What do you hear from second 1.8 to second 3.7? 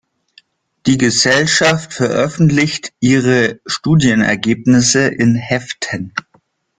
veröffentlicht ihre